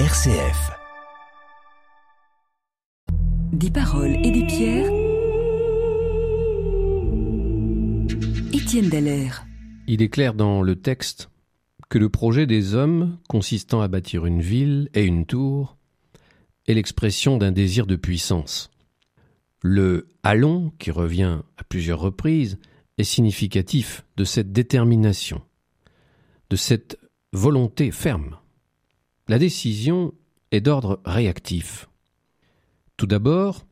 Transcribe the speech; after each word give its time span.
RCF. 0.00 0.72
Des 3.52 3.70
paroles 3.70 4.16
et 4.26 4.32
des 4.32 4.44
pierres. 4.44 4.90
Étienne 8.52 8.88
Dallaire. 8.88 9.46
Il 9.86 10.02
est 10.02 10.08
clair 10.08 10.34
dans 10.34 10.62
le 10.62 10.74
texte 10.74 11.30
que 11.90 11.98
le 11.98 12.08
projet 12.08 12.46
des 12.46 12.74
hommes 12.74 13.18
consistant 13.28 13.82
à 13.82 13.86
bâtir 13.86 14.26
une 14.26 14.40
ville 14.40 14.90
et 14.94 15.04
une 15.04 15.26
tour 15.26 15.76
est 16.66 16.74
l'expression 16.74 17.38
d'un 17.38 17.52
désir 17.52 17.86
de 17.86 17.94
puissance. 17.94 18.72
Le 19.62 20.08
allons, 20.24 20.72
qui 20.80 20.90
revient 20.90 21.38
à 21.56 21.62
plusieurs 21.62 22.00
reprises, 22.00 22.58
est 22.98 23.04
significatif 23.04 24.04
de 24.16 24.24
cette 24.24 24.50
détermination, 24.50 25.40
de 26.50 26.56
cette 26.56 26.98
volonté 27.32 27.92
ferme. 27.92 28.38
La 29.26 29.38
décision 29.38 30.12
est 30.50 30.60
d'ordre 30.60 31.00
réactif. 31.06 31.88
Tout 32.98 33.06
d'abord, 33.06 33.64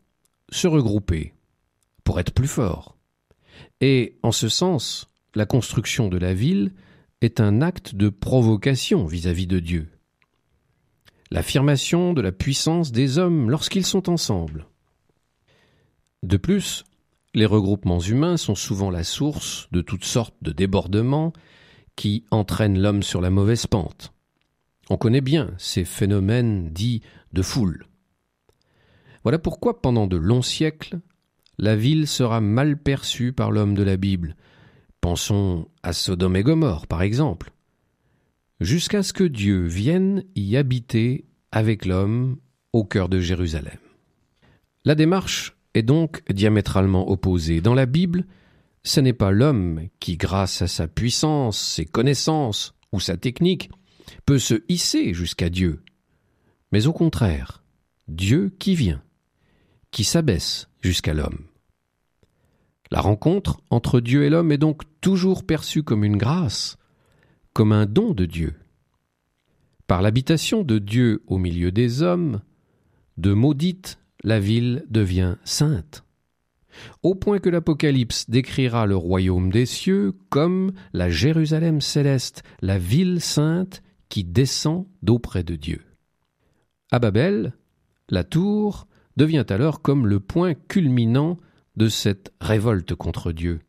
se 0.51 0.67
regrouper 0.67 1.35
pour 2.05 2.19
être 2.19 2.33
plus 2.33 2.49
fort. 2.49 2.97
Et 3.83 4.17
en 4.23 4.33
ce 4.33 4.49
sens, 4.49 5.11
la 5.35 5.45
construction 5.45 6.09
de 6.09 6.17
la 6.17 6.33
ville 6.33 6.73
est 7.21 7.39
un 7.39 7.61
acte 7.61 7.95
de 7.95 8.09
provocation 8.09 9.05
vis-à-vis 9.05 9.47
de 9.47 9.61
Dieu. 9.61 9.89
L'affirmation 11.31 12.15
de 12.15 12.23
la 12.23 12.33
puissance 12.33 12.91
des 12.91 13.19
hommes 13.19 13.51
lorsqu'ils 13.51 13.87
sont 13.87 14.09
ensemble. 14.09 14.67
De 16.23 16.39
plus, 16.39 16.85
les 17.35 17.47
regroupements 17.47 18.01
humains 18.01 18.39
sont 18.39 18.55
souvent 18.55 18.91
la 18.91 19.05
source 19.05 19.69
de 19.71 19.83
toutes 19.83 20.05
sortes 20.05 20.37
de 20.41 20.53
débordements 20.53 21.33
qui 21.95 22.25
entraînent 22.31 22.81
l'homme 22.81 23.03
sur 23.03 23.21
la 23.21 23.31
mauvaise 23.31 23.67
pente. 23.67 24.12
On 24.93 24.99
connaît 24.99 25.23
bien 25.23 25.55
ces 25.57 25.87
phénomènes 25.87 26.69
dits 26.71 27.01
de 27.33 27.41
foule. 27.41 27.87
Voilà 29.23 29.39
pourquoi 29.39 29.81
pendant 29.81 30.07
de 30.07 30.19
longs 30.19 30.43
siècles, 30.43 31.01
la 31.57 31.77
ville 31.77 32.07
sera 32.07 32.43
mal 32.43 32.77
perçue 32.77 33.33
par 33.33 33.51
l'homme 33.51 33.73
de 33.73 33.83
la 33.83 33.97
Bible. 33.97 34.37
Pensons 35.01 35.67
à 35.83 35.95
Sodome 35.95 36.37
et 36.37 36.43
Gomorre, 36.43 36.87
par 36.87 37.01
exemple. 37.01 37.53
Jusqu'à 38.61 39.03
ce 39.03 39.15
que 39.15 39.25
Dieu 39.25 39.65
vienne 39.65 40.25
y 40.35 40.59
habiter 40.59 41.25
avec 41.53 41.87
l'homme 41.87 42.37
au 42.75 42.85
cœur 42.85 43.09
de 43.09 43.19
Jérusalem. 43.19 43.79
La 44.85 44.95
démarche 44.95 45.57
est 45.73 45.83
donc 45.83 46.23
diamétralement 46.31 47.11
opposée. 47.11 47.63
Dans 47.63 47.75
la 47.75 47.87
Bible, 47.87 48.27
ce 48.83 49.01
n'est 49.01 49.15
pas 49.15 49.31
l'homme 49.31 49.89
qui, 50.01 50.19
grâce 50.19 50.61
à 50.61 50.67
sa 50.67 50.87
puissance, 50.87 51.59
ses 51.59 51.87
connaissances 51.87 52.75
ou 52.93 53.01
sa 53.01 53.17
technique, 53.17 53.71
peut 54.27 54.39
se 54.39 54.63
hisser 54.69 55.15
jusqu'à 55.15 55.51
Dieu, 55.51 55.83
mais 56.71 56.87
au 56.87 56.93
contraire, 56.93 57.63
Dieu 58.09 58.55
qui 58.59 58.75
vient, 58.75 59.03
qui 59.91 60.05
s'abaisse 60.05 60.69
jusqu'à 60.81 61.15
l'homme. 61.15 61.47
La 62.91 63.01
rencontre 63.01 63.61
entre 63.71 64.01
Dieu 64.01 64.25
et 64.25 64.31
l'homme 64.31 64.53
est 64.53 64.59
donc 64.59 64.83
toujours 65.01 65.47
perçue 65.47 65.83
comme 65.83 66.05
une 66.05 66.19
grâce, 66.19 66.77
comme 67.53 67.73
un 67.73 67.87
don 67.87 68.13
de 68.13 68.27
Dieu. 68.27 68.55
Par 69.87 70.03
l'habitation 70.03 70.63
de 70.63 70.79
Dieu 70.79 71.23
au 71.27 71.39
milieu 71.39 71.73
des 71.73 72.03
hommes, 72.03 72.41
de 73.19 73.33
maudite, 73.33 73.99
la 74.25 74.41
ville 74.41 74.85
devient 74.89 75.37
sainte. 75.45 76.05
Au 77.03 77.15
point 77.15 77.39
que 77.39 77.51
l'Apocalypse 77.51 78.31
décrira 78.31 78.87
le 78.87 78.97
royaume 78.97 79.51
des 79.51 79.67
cieux 79.67 80.13
comme 80.31 80.73
la 80.93 81.11
Jérusalem 81.11 81.81
céleste, 81.81 82.43
la 82.63 82.79
ville 82.79 83.21
sainte 83.21 83.83
qui 84.13 84.25
descend 84.25 84.85
d'auprès 85.01 85.43
de 85.43 85.57
Dieu. 85.57 85.81
À 86.91 86.99
Babel, 86.99 87.55
la 88.11 88.25
tour 88.25 88.87
devient 89.17 89.47
alors 89.49 89.81
comme 89.81 90.07
le 90.07 90.21
point 90.21 90.53
culminant 90.53 91.39
de 91.77 91.89
cette 91.89 92.31
révolte 92.39 92.95
contre 92.95 93.33
Dieu. 93.33 93.61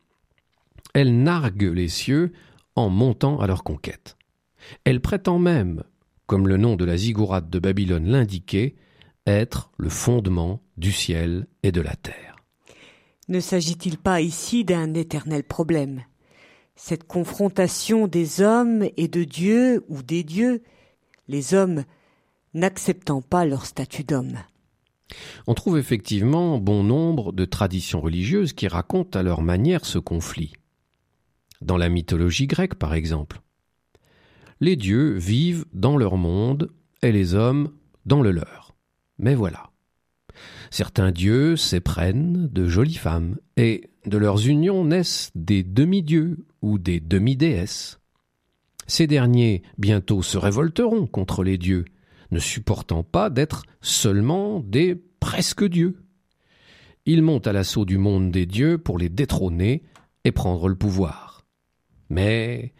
Elle 0.92 1.22
nargue 1.22 1.62
les 1.62 1.88
cieux 1.88 2.30
en 2.76 2.90
montant 2.90 3.40
à 3.40 3.46
leur 3.46 3.64
conquête. 3.64 4.18
Elle 4.84 5.00
prétend 5.00 5.38
même, 5.38 5.82
comme 6.26 6.46
le 6.46 6.58
nom 6.58 6.76
de 6.76 6.84
la 6.84 6.98
ziggourate 6.98 7.48
de 7.48 7.58
Babylone 7.58 8.06
l'indiquait, 8.06 8.74
être 9.26 9.72
le 9.78 9.88
fondement 9.88 10.60
du 10.76 10.92
ciel 10.92 11.46
et 11.62 11.72
de 11.72 11.80
la 11.80 11.96
terre. 11.96 12.36
Ne 13.28 13.40
s'agit-il 13.40 13.96
pas 13.96 14.20
ici 14.20 14.62
d'un 14.62 14.92
éternel 14.92 15.42
problème? 15.42 16.02
Cette 16.76 17.04
confrontation 17.04 18.06
des 18.06 18.40
hommes 18.40 18.84
et 18.96 19.08
de 19.08 19.24
Dieu 19.24 19.84
ou 19.88 20.02
des 20.02 20.24
dieux, 20.24 20.62
les 21.28 21.54
hommes 21.54 21.84
n'acceptant 22.52 23.22
pas 23.22 23.44
leur 23.44 23.66
statut 23.66 24.04
d'homme. 24.04 24.38
On 25.46 25.54
trouve 25.54 25.78
effectivement 25.78 26.58
bon 26.58 26.82
nombre 26.82 27.32
de 27.32 27.44
traditions 27.44 28.00
religieuses 28.00 28.52
qui 28.52 28.68
racontent 28.68 29.18
à 29.18 29.22
leur 29.22 29.42
manière 29.42 29.84
ce 29.84 29.98
conflit. 29.98 30.52
Dans 31.60 31.76
la 31.76 31.88
mythologie 31.88 32.46
grecque, 32.46 32.74
par 32.74 32.94
exemple, 32.94 33.40
les 34.60 34.76
dieux 34.76 35.14
vivent 35.14 35.66
dans 35.72 35.96
leur 35.96 36.16
monde 36.16 36.70
et 37.02 37.12
les 37.12 37.34
hommes 37.34 37.70
dans 38.06 38.22
le 38.22 38.30
leur. 38.30 38.74
Mais 39.18 39.34
voilà. 39.34 39.70
Certains 40.70 41.12
dieux 41.12 41.56
s'éprennent 41.56 42.48
de 42.48 42.66
jolies 42.66 42.94
femmes, 42.94 43.36
et 43.56 43.90
de 44.06 44.18
leurs 44.18 44.48
unions 44.48 44.84
naissent 44.84 45.30
des 45.34 45.62
demi-dieux 45.62 46.44
ou 46.64 46.78
des 46.78 46.98
demi-déesses. 46.98 48.00
Ces 48.86 49.06
derniers 49.06 49.62
bientôt 49.76 50.22
se 50.22 50.38
révolteront 50.38 51.06
contre 51.06 51.44
les 51.44 51.58
dieux, 51.58 51.84
ne 52.30 52.38
supportant 52.38 53.02
pas 53.02 53.28
d'être 53.28 53.64
seulement 53.82 54.60
des 54.60 54.94
presque 55.20 55.64
dieux. 55.64 56.02
Ils 57.04 57.22
montent 57.22 57.46
à 57.46 57.52
l'assaut 57.52 57.84
du 57.84 57.98
monde 57.98 58.30
des 58.30 58.46
dieux 58.46 58.78
pour 58.78 58.96
les 58.96 59.10
détrôner 59.10 59.82
et 60.24 60.32
prendre 60.32 60.68
le 60.68 60.74
pouvoir. 60.74 61.44
Mais 62.08 62.72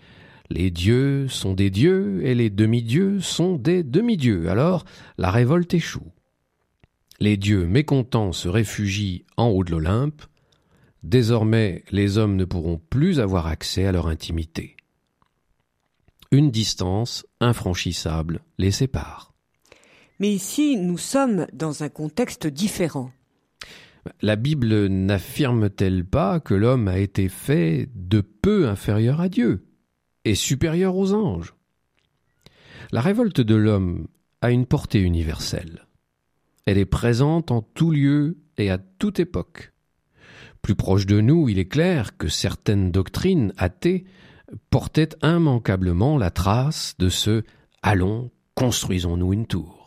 les 0.49 0.71
dieux 0.71 1.29
sont 1.29 1.53
des 1.53 1.69
dieux 1.69 2.25
et 2.25 2.35
les 2.35 2.49
demi-dieux 2.49 3.21
sont 3.21 3.57
des 3.57 3.83
demi-dieux, 3.83 4.49
alors 4.49 4.87
la 5.19 5.31
révolte 5.31 5.75
échoue. 5.75 6.11
Les 7.21 7.37
dieux 7.37 7.67
mécontents 7.67 8.33
se 8.33 8.49
réfugient 8.49 9.25
en 9.37 9.49
haut 9.49 9.63
de 9.63 9.73
l'Olympe, 9.73 10.23
Désormais, 11.05 11.85
les 11.91 12.17
hommes 12.17 12.35
ne 12.35 12.47
pourront 12.47 12.81
plus 12.89 13.21
avoir 13.21 13.47
accès 13.47 13.85
à 13.85 13.93
leur 13.93 14.09
intimité. 14.09 14.75
Une 16.31 16.51
distance 16.51 17.27
infranchissable 17.41 18.41
les 18.57 18.71
sépare. 18.71 19.35
Mais 20.19 20.33
ici, 20.33 20.79
nous 20.79 20.97
sommes 20.97 21.47
dans 21.53 21.83
un 21.83 21.91
contexte 21.91 22.47
différent. 22.47 23.13
La 24.23 24.37
Bible 24.37 24.87
n'affirme-t-elle 24.87 26.07
pas 26.07 26.41
que 26.41 26.55
l'homme 26.55 26.89
a 26.89 26.99
été 26.99 27.29
fait 27.29 27.91
de 27.95 28.23
peu 28.23 28.67
inférieur 28.67 29.21
à 29.21 29.29
Dieu 29.29 29.67
et 30.25 30.35
supérieur 30.35 30.97
aux 30.97 31.13
anges? 31.13 31.55
La 32.93 33.03
révolte 33.03 33.43
de 33.43 33.55
l'homme 33.55 34.09
a 34.41 34.51
une 34.51 34.65
portée 34.65 35.01
universelle. 35.01 35.87
Elle 36.65 36.79
est 36.79 36.87
présente 36.87 37.51
en 37.51 37.61
tout 37.61 37.91
lieu 37.91 38.39
et 38.57 38.71
à 38.71 38.79
toute 38.79 39.21
époque. 39.21 39.74
Plus 40.65 40.75
proche 40.75 41.05
de 41.05 41.21
nous, 41.21 41.51
il 41.51 41.59
est 41.59 41.69
clair 41.69 42.17
que 42.17 42.29
certaines 42.29 42.91
doctrines 42.91 43.53
athées 43.59 44.07
portaient 44.71 45.11
immanquablement 45.23 46.17
la 46.17 46.31
trace 46.31 46.95
de 46.99 47.11
ce 47.11 47.43
Allons, 47.83 48.31
construisons-nous 48.55 49.35
une 49.35 49.47
tour. 49.47 49.84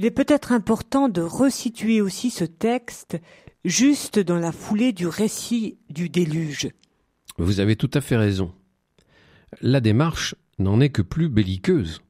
Il 0.00 0.06
est 0.06 0.10
peut-être 0.10 0.52
important 0.52 1.10
de 1.10 1.20
resituer 1.20 2.00
aussi 2.00 2.30
ce 2.30 2.44
texte 2.44 3.20
juste 3.66 4.18
dans 4.18 4.38
la 4.38 4.50
foulée 4.50 4.94
du 4.94 5.06
récit 5.06 5.76
du 5.90 6.08
déluge. 6.08 6.70
Vous 7.36 7.60
avez 7.60 7.76
tout 7.76 7.90
à 7.92 8.00
fait 8.00 8.16
raison. 8.16 8.54
La 9.60 9.82
démarche 9.82 10.36
n'en 10.58 10.80
est 10.80 10.88
que 10.88 11.02
plus 11.02 11.28
belliqueuse. 11.28 12.00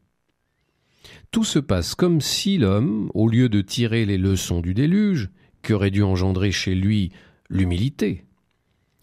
Tout 1.32 1.42
se 1.42 1.58
passe 1.58 1.96
comme 1.96 2.20
si 2.20 2.58
l'homme, 2.58 3.10
au 3.12 3.26
lieu 3.26 3.48
de 3.48 3.60
tirer 3.60 4.06
les 4.06 4.18
leçons 4.18 4.60
du 4.60 4.72
déluge, 4.72 5.28
qui 5.64 5.72
aurait 5.72 5.90
dû 5.90 6.04
engendrer 6.04 6.52
chez 6.52 6.76
lui 6.76 7.10
l'humilité, 7.48 8.24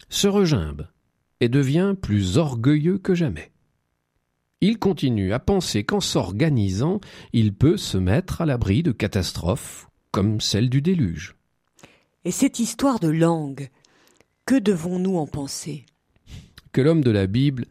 se 0.08 0.28
regimbe 0.28 0.88
et 1.40 1.50
devient 1.50 1.94
plus 2.00 2.38
orgueilleux 2.38 2.96
que 2.96 3.14
jamais. 3.14 3.52
Il 4.60 4.78
continue 4.78 5.32
à 5.32 5.38
penser 5.38 5.84
qu'en 5.84 6.00
s'organisant, 6.00 7.00
il 7.32 7.54
peut 7.54 7.76
se 7.76 7.98
mettre 7.98 8.40
à 8.40 8.46
l'abri 8.46 8.82
de 8.82 8.92
catastrophes 8.92 9.88
comme 10.10 10.40
celle 10.40 10.68
du 10.70 10.82
déluge. 10.82 11.36
Et 12.24 12.30
cette 12.30 12.58
histoire 12.58 12.98
de 12.98 13.08
langue, 13.08 13.68
que 14.46 14.58
devons-nous 14.58 15.16
en 15.16 15.26
penser? 15.26 15.86
Que 16.72 16.80
l'homme 16.80 17.04
de 17.04 17.10
la 17.10 17.26
Bible, 17.26 17.66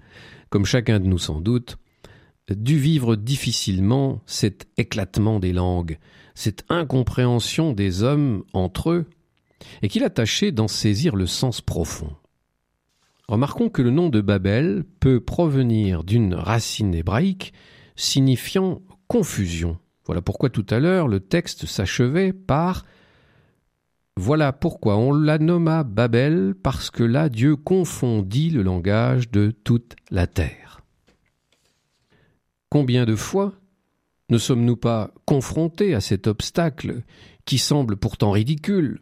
comme 0.50 0.66
chacun 0.66 1.00
de 1.00 1.08
nous 1.08 1.18
sans 1.18 1.42
doute, 1.42 1.78
dut 2.50 2.78
vivre 2.78 3.16
difficilement 3.16 4.22
cet 4.26 4.68
éclatement 4.78 5.40
des 5.40 5.54
langues, 5.54 5.98
cette 6.36 6.64
incompréhension 6.70 7.74
des 7.74 8.04
hommes 8.04 8.44
entre 8.54 8.92
eux, 8.92 9.06
et 9.82 9.90
qu'il 9.90 10.04
a 10.04 10.10
tâché 10.10 10.52
d'en 10.52 10.68
saisir 10.68 11.16
le 11.16 11.26
sens 11.26 11.62
profond. 11.62 12.16
Remarquons 13.30 13.68
que 13.70 13.82
le 13.82 13.92
nom 13.92 14.08
de 14.08 14.22
Babel 14.22 14.86
peut 15.02 15.20
provenir 15.20 16.06
d'une 16.06 16.34
racine 16.34 16.96
hébraïque 16.96 17.54
signifiant 17.98 18.82
confusion. 19.08 19.78
Voilà 20.06 20.22
pourquoi 20.22 20.50
tout 20.50 20.66
à 20.70 20.80
l'heure 20.80 21.10
le 21.10 21.20
texte 21.20 21.66
s'achevait 21.66 22.32
par 22.32 22.86
Voilà 24.16 24.54
pourquoi 24.54 24.96
on 24.96 25.12
la 25.12 25.40
nomma 25.40 25.84
Babel, 25.84 26.56
parce 26.64 26.90
que 26.90 27.04
là 27.04 27.28
Dieu 27.28 27.58
confondit 27.58 28.50
le 28.50 28.64
langage 28.64 29.30
de 29.30 29.52
toute 29.52 29.98
la 30.10 30.26
terre. 30.26 30.80
Combien 32.70 33.04
de 33.04 33.16
fois 33.16 33.54
ne 34.30 34.38
sommes-nous 34.38 34.78
pas 34.78 35.14
confrontés 35.26 35.94
à 35.94 36.00
cet 36.00 36.28
obstacle 36.28 37.04
qui 37.44 37.58
semble 37.58 37.98
pourtant 37.98 38.32
ridicule? 38.32 39.02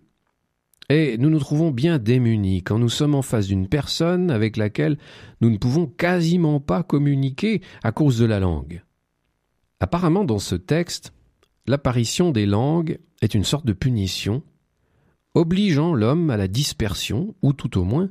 Et 0.90 1.18
nous 1.18 1.30
nous 1.30 1.40
trouvons 1.40 1.72
bien 1.72 1.98
démunis 1.98 2.64
quand 2.64 2.78
nous 2.78 2.90
sommes 2.90 3.16
en 3.16 3.22
face 3.22 3.48
d'une 3.48 3.68
personne 3.68 4.30
avec 4.30 4.58
laquelle 4.58 4.98
nous 5.42 5.50
ne 5.50 5.58
pouvons 5.58 5.88
quasiment 5.88 6.60
pas 6.60 6.84
communiquer 6.84 7.62
à 7.84 7.92
cause 7.92 8.20
de 8.20 8.26
la 8.26 8.40
langue. 8.40 8.84
Apparemment 9.80 10.26
dans 10.26 10.40
ce 10.40 10.56
texte, 10.56 11.14
l'apparition 11.68 12.32
des 12.32 12.46
langues 12.46 13.00
est 13.22 13.34
une 13.34 13.44
sorte 13.44 13.66
de 13.66 13.74
punition, 13.74 14.44
obligeant 15.34 15.94
l'homme 15.94 16.30
à 16.30 16.38
la 16.38 16.48
dispersion, 16.48 17.36
ou 17.42 17.54
tout 17.54 17.78
au 17.78 17.84
moins 17.84 18.10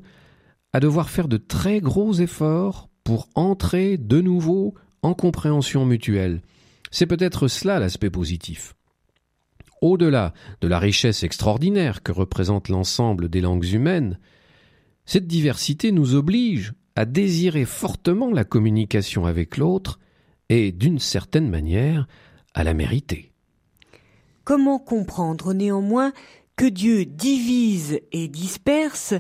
à 0.73 0.81
devoir 0.81 1.09
faire 1.09 1.29
de 1.29 1.37
très 1.37 1.81
gros 1.81 2.12
efforts 2.15 2.88
pour 3.05 3.29
entrer 3.35 3.97
de 3.97 4.21
nouveau 4.21 4.75
en 5.03 5.15
compréhension 5.15 5.87
mutuelle. 5.87 6.43
C'est 6.91 7.06
peut-être 7.06 7.49
cela 7.49 7.79
l'aspect 7.79 8.11
positif. 8.11 8.75
Au-delà 9.85 10.33
de 10.63 10.67
la 10.67 10.79
richesse 10.79 11.25
extraordinaire 11.25 12.03
que 12.03 12.11
représente 12.11 12.71
l'ensemble 12.71 13.29
des 13.29 13.43
langues 13.43 13.71
humaines, 13.71 14.19
cette 15.05 15.27
diversité 15.27 15.93
nous 15.93 16.15
oblige 16.15 16.73
à 16.97 17.05
désirer 17.05 17.67
fortement 17.67 18.31
la 18.31 18.45
communication 18.45 19.27
avec 19.27 19.59
l'autre 19.59 19.99
et, 20.49 20.73
d'une 20.73 20.99
certaine 20.99 21.51
manière, 21.51 22.09
à 22.55 22.65
la 22.65 22.73
mériter. 22.73 23.31
Comment 24.45 24.79
comprendre 24.79 25.53
néanmoins 25.53 26.15
que 26.57 26.65
Dieu 26.65 27.05
divise 27.05 28.01
et 28.11 28.29
disperse 28.29 29.13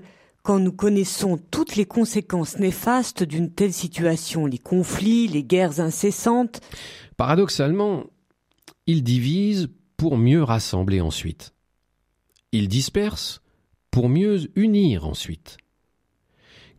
quand 0.42 0.60
nous 0.60 0.72
connaissons 0.72 1.38
toutes 1.50 1.76
les 1.76 1.84
conséquences 1.84 2.58
néfastes 2.58 3.22
d'une 3.22 3.52
telle 3.52 3.74
situation, 3.74 4.46
les 4.46 4.56
conflits, 4.56 5.28
les 5.28 5.44
guerres 5.44 5.80
incessantes? 5.80 6.62
Paradoxalement, 7.18 8.04
il 8.86 9.02
divise 9.02 9.68
pour 9.96 10.16
mieux 10.16 10.42
rassembler 10.42 11.00
ensuite. 11.00 11.54
Il 12.52 12.68
disperse 12.68 13.42
pour 13.90 14.08
mieux 14.08 14.50
unir 14.56 15.06
ensuite. 15.06 15.56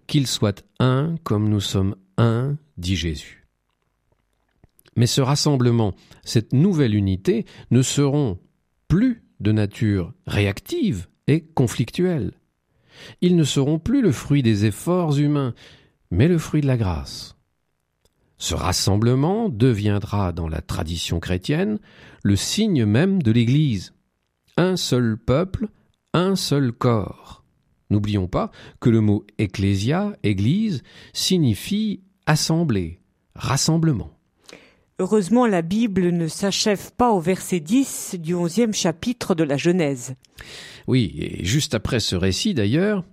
Qu'il 0.08 0.28
soit 0.28 0.64
un 0.80 1.16
comme 1.24 1.50
nous 1.50 1.62
sommes 1.62 1.96
un, 2.18 2.58
dit 2.78 2.96
Jésus. 2.96 3.46
Mais 4.96 5.08
ce 5.08 5.22
rassemblement, 5.22 5.94
cette 6.24 6.54
nouvelle 6.54 6.96
unité, 6.96 7.46
ne 7.72 7.82
seront 7.82 8.40
plus 8.88 9.24
de 9.40 9.52
nature 9.52 10.14
réactive 10.28 11.08
et 11.28 11.42
conflictuelle. 11.42 12.34
Ils 13.22 13.36
ne 13.36 13.44
seront 13.44 13.80
plus 13.80 14.02
le 14.02 14.12
fruit 14.12 14.44
des 14.44 14.66
efforts 14.66 15.18
humains, 15.18 15.54
mais 16.12 16.28
le 16.28 16.38
fruit 16.38 16.62
de 16.62 16.68
la 16.68 16.78
grâce. 16.78 17.35
Ce 18.38 18.54
rassemblement 18.54 19.50
deviendra 19.50 20.32
dans 20.32 20.48
la 20.48 20.62
tradition 20.62 21.20
chrétienne 21.20 21.80
le 22.24 22.36
signe 22.36 22.86
même 22.86 23.22
de 23.22 23.32
l'Église. 23.32 23.94
Un 24.58 24.76
seul 24.78 25.18
peuple, 25.18 25.68
un 26.14 26.36
seul 26.36 26.72
corps. 26.72 27.44
N'oublions 27.90 28.28
pas 28.28 28.52
que 28.80 28.90
le 28.90 29.02
mot 29.02 29.26
ecclésia, 29.38 30.14
Église, 30.24 30.82
signifie 31.14 32.02
assemblée, 32.26 33.00
rassemblement. 33.36 34.12
Heureusement, 34.98 35.46
la 35.46 35.62
Bible 35.62 36.10
ne 36.10 36.28
s'achève 36.28 36.94
pas 36.94 37.12
au 37.12 37.20
verset 37.20 37.60
10 37.60 38.16
du 38.20 38.34
onzième 38.34 38.74
chapitre 38.74 39.36
de 39.36 39.44
la 39.44 39.58
Genèse. 39.58 40.16
Oui, 40.88 41.14
et 41.18 41.44
juste 41.44 41.76
après 41.76 42.00
ce 42.00 42.16
récit 42.16 42.54
d'ailleurs, 42.54 43.04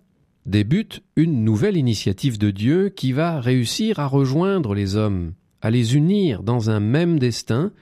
débute 0.47 1.03
une 1.17 1.45
nouvelle 1.45 1.77
initiative 1.77 2.39
de 2.39 2.51
Dieu 2.51 2.89
qui 2.89 3.13
va 3.13 3.41
réussir 3.41 3.99
à 3.99 4.07
rejoindre 4.07 4.75
les 4.75 4.97
hommes, 4.97 5.35
à 5.61 5.71
les 5.71 5.97
unir 5.97 6.43
dans 6.43 6.71
un 6.71 6.81
même 6.81 7.19
destin 7.19 7.73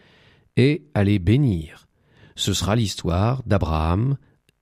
et 0.56 0.84
à 0.94 1.04
les 1.04 1.18
bénir. 1.18 1.88
Ce 2.36 2.52
sera 2.52 2.76
l'histoire 2.76 3.42
d'Abraham 3.46 4.16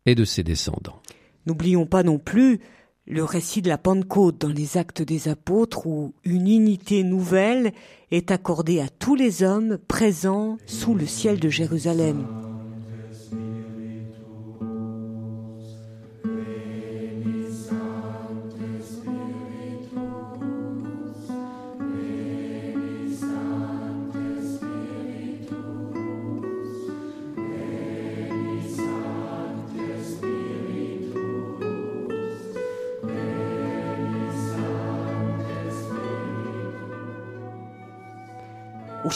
et 0.07 0.15
de 0.15 0.25
ses 0.25 0.43
descendants. 0.43 1.03
N'oublions 1.47 1.87
pas 1.87 2.03
non 2.03 2.19
plus 2.19 2.61
le 3.07 3.25
récit 3.25 3.63
de 3.63 3.69
la 3.69 3.79
Pentecôte 3.79 4.41
dans 4.41 4.49
les 4.49 4.77
actes 4.77 5.03
des 5.03 5.29
apôtres 5.29 5.87
où 5.87 6.15
une 6.25 6.49
unité 6.49 7.03
nouvelle 7.03 7.73
est 8.11 8.31
accordée 8.31 8.81
à 8.81 8.89
tous 8.89 9.15
les 9.15 9.43
hommes 9.43 9.79
présents 9.89 10.59
sous 10.67 10.95
le 10.95 11.07
ciel 11.07 11.41
de 11.41 11.49
Jérusalem. 11.49 12.48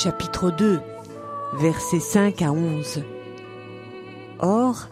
Chapitre 0.03 0.51
2, 0.51 0.81
versets 1.53 2.01
5 2.01 2.43
à 2.43 2.51
11. 2.51 3.05
Or, 4.41 4.89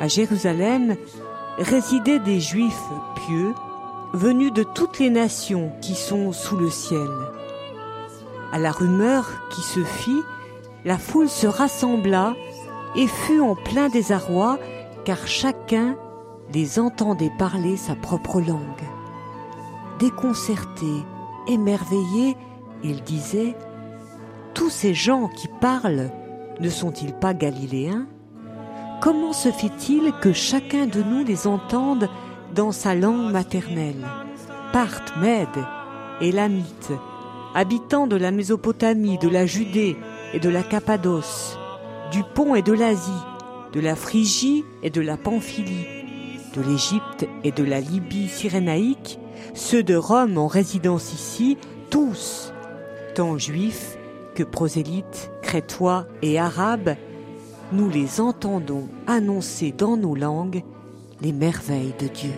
à 0.00 0.06
Jérusalem 0.06 0.94
résidaient 1.58 2.20
des 2.20 2.38
Juifs 2.38 2.88
pieux 3.16 3.52
venus 4.12 4.52
de 4.52 4.62
toutes 4.62 5.00
les 5.00 5.10
nations 5.10 5.72
qui 5.82 5.96
sont 5.96 6.30
sous 6.30 6.56
le 6.56 6.70
ciel. 6.70 7.08
À 8.52 8.60
la 8.60 8.70
rumeur 8.70 9.28
qui 9.50 9.60
se 9.60 9.82
fit, 9.82 10.22
la 10.84 10.98
foule 10.98 11.28
se 11.28 11.48
rassembla 11.48 12.36
et 12.94 13.08
fut 13.08 13.40
en 13.40 13.56
plein 13.56 13.88
désarroi, 13.88 14.60
car 15.04 15.26
chacun 15.26 15.96
les 16.54 16.78
entendait 16.78 17.32
parler 17.40 17.76
sa 17.76 17.96
propre 17.96 18.40
langue. 18.40 18.86
Déconcertés, 19.98 21.02
émerveillés, 21.48 22.36
ils 22.84 23.02
disaient 23.02 23.56
tous 24.58 24.70
ces 24.70 24.92
gens 24.92 25.28
qui 25.28 25.46
parlent 25.60 26.10
ne 26.58 26.68
sont-ils 26.68 27.12
pas 27.12 27.32
galiléens? 27.32 28.08
Comment 29.00 29.32
se 29.32 29.52
fait-il 29.52 30.12
que 30.20 30.32
chacun 30.32 30.86
de 30.86 31.00
nous 31.00 31.24
les 31.24 31.46
entende 31.46 32.10
dans 32.56 32.72
sa 32.72 32.96
langue 32.96 33.30
maternelle? 33.30 34.04
Parthes, 34.72 35.16
Mèdes, 35.20 35.64
Élamites, 36.20 36.90
habitants 37.54 38.08
de 38.08 38.16
la 38.16 38.32
Mésopotamie, 38.32 39.16
de 39.18 39.28
la 39.28 39.46
Judée 39.46 39.96
et 40.34 40.40
de 40.40 40.48
la 40.48 40.64
Cappadoce, 40.64 41.56
du 42.10 42.24
Pont 42.34 42.56
et 42.56 42.62
de 42.62 42.72
l'Asie, 42.72 43.12
de 43.72 43.78
la 43.78 43.94
Phrygie 43.94 44.64
et 44.82 44.90
de 44.90 45.00
la 45.00 45.16
Pamphylie, 45.16 45.86
de 46.56 46.62
l'Égypte 46.62 47.28
et 47.44 47.52
de 47.52 47.62
la 47.62 47.78
Libye 47.78 48.28
cyrénaïque, 48.28 49.20
ceux 49.54 49.84
de 49.84 49.94
Rome 49.94 50.36
en 50.36 50.48
résidence 50.48 51.12
ici, 51.12 51.56
tous, 51.90 52.52
tant 53.14 53.38
juifs 53.38 53.97
prosélytes, 54.42 55.30
crétois 55.42 56.06
et 56.22 56.38
arabes, 56.38 56.94
nous 57.72 57.90
les 57.90 58.20
entendons 58.20 58.88
annoncer 59.06 59.72
dans 59.72 59.96
nos 59.96 60.14
langues 60.14 60.62
les 61.20 61.32
merveilles 61.32 61.94
de 61.98 62.08
Dieu. 62.08 62.34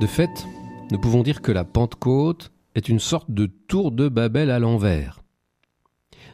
De 0.00 0.06
fait, 0.06 0.46
nous 0.90 0.98
pouvons 0.98 1.22
dire 1.22 1.42
que 1.42 1.52
la 1.52 1.64
Pentecôte 1.64 2.52
est 2.74 2.88
une 2.88 3.00
sorte 3.00 3.30
de 3.30 3.44
tour 3.44 3.92
de 3.92 4.08
Babel 4.08 4.50
à 4.50 4.58
l'envers. 4.58 5.20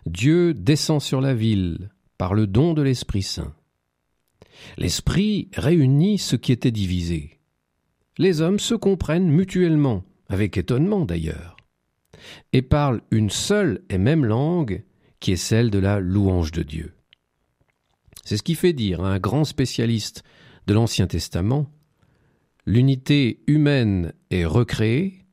Dieu 0.07 0.55
descend 0.55 1.03
sur 1.03 1.21
la 1.21 1.35
ville 1.35 1.91
par 2.17 2.33
le 2.33 2.47
don 2.47 2.75
de 2.75 2.83
l'Esprit 2.83 3.25
Saint. 3.25 3.57
L'Esprit 4.79 5.49
réunit 5.57 6.19
ce 6.19 6.37
qui 6.37 6.53
était 6.53 6.71
divisé. 6.71 7.41
Les 8.19 8.41
hommes 8.41 8.61
se 8.61 8.77
comprennent 8.77 9.29
mutuellement, 9.29 10.05
avec 10.29 10.57
étonnement 10.57 11.05
d'ailleurs, 11.05 11.57
et 12.53 12.63
parlent 12.63 13.03
une 13.11 13.31
seule 13.31 13.83
et 13.91 13.99
même 13.99 14.25
langue 14.25 14.85
qui 15.19 15.33
est 15.33 15.37
celle 15.37 15.73
de 15.73 15.81
la 15.81 15.99
louange 15.99 16.53
de 16.53 16.63
Dieu. 16.63 16.95
C'est 18.25 18.37
ce 18.37 18.45
qui 18.45 18.55
fait 18.55 18.73
dire 18.73 19.05
à 19.05 19.13
un 19.13 19.19
grand 19.19 19.45
spécialiste 19.45 20.23
de 20.69 20.75
l'Ancien 20.75 21.09
Testament 21.09 21.69
L'unité 22.69 23.45
humaine 23.47 24.13
est 24.33 24.45
recréée, 24.45 25.25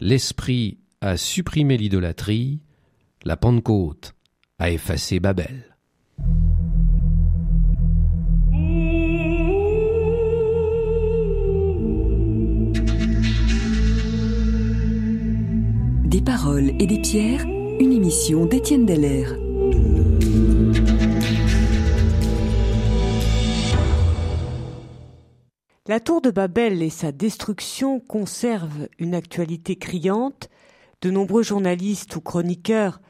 l'Esprit 0.00 0.78
a 1.00 1.16
supprimé 1.16 1.76
l'idolâtrie, 1.76 2.58
la 3.22 3.36
Pentecôte 3.36 4.14
a 4.58 4.68
effacé 4.72 5.20
Babel. 5.20 5.76
Des 16.04 16.20
paroles 16.20 16.72
et 16.80 16.86
des 16.88 17.00
pierres, 17.00 17.46
une 17.78 17.92
émission 17.92 18.44
d'Étienne 18.44 18.86
Deller. 18.86 19.51
La 25.92 26.00
tour 26.00 26.22
de 26.22 26.30
Babel 26.30 26.80
et 26.80 26.88
sa 26.88 27.12
destruction 27.12 28.00
conservent 28.00 28.88
une 28.98 29.14
actualité 29.14 29.76
criante. 29.76 30.48
De 31.02 31.10
nombreux 31.10 31.42
journalistes 31.42 32.16
ou 32.16 32.22
chroniqueurs 32.22 33.02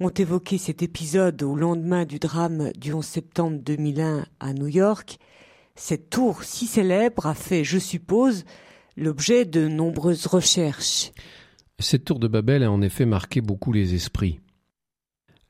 ont 0.00 0.08
évoqué 0.08 0.56
cet 0.56 0.82
épisode 0.82 1.42
au 1.42 1.54
lendemain 1.54 2.06
du 2.06 2.18
drame 2.18 2.72
du 2.78 2.94
11 2.94 3.04
septembre 3.04 3.58
2001 3.62 4.24
à 4.40 4.54
New 4.54 4.68
York. 4.68 5.18
Cette 5.74 6.08
tour 6.08 6.42
si 6.42 6.66
célèbre 6.66 7.26
a 7.26 7.34
fait, 7.34 7.62
je 7.62 7.76
suppose, 7.76 8.46
l'objet 8.96 9.44
de 9.44 9.68
nombreuses 9.68 10.24
recherches. 10.24 11.12
Cette 11.78 12.06
tour 12.06 12.18
de 12.18 12.26
Babel 12.26 12.62
a 12.62 12.72
en 12.72 12.80
effet 12.80 13.04
marqué 13.04 13.42
beaucoup 13.42 13.74
les 13.74 13.92
esprits. 13.92 14.40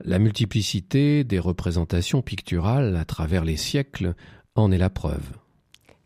La 0.03 0.19
multiplicité 0.19 1.23
des 1.23 1.39
représentations 1.39 2.21
picturales 2.21 2.97
à 2.97 3.05
travers 3.05 3.45
les 3.45 3.57
siècles 3.57 4.17
en 4.57 4.73
est 4.73 4.79
la 4.79 4.91
preuve. 4.91 5.37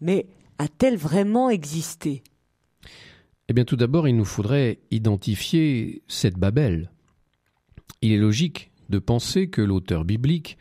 Mais 0.02 0.26
a-t-elle 0.64 0.96
vraiment 0.96 1.50
existé? 1.50 2.22
Eh 3.48 3.52
bien 3.52 3.64
tout 3.64 3.76
d'abord, 3.76 4.08
il 4.08 4.16
nous 4.16 4.24
faudrait 4.24 4.80
identifier 4.90 6.02
cette 6.08 6.38
Babel. 6.38 6.90
Il 8.00 8.12
est 8.12 8.18
logique 8.18 8.70
de 8.88 8.98
penser 8.98 9.48
que 9.48 9.60
l'auteur 9.60 10.04
biblique, 10.04 10.56